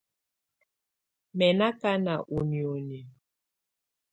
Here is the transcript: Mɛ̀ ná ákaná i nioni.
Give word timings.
Mɛ̀ 1.37 1.51
ná 1.57 1.65
ákaná 1.71 2.13
i 2.35 2.39
nioni. 2.49 2.99